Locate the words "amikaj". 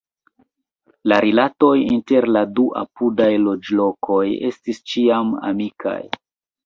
5.51-5.99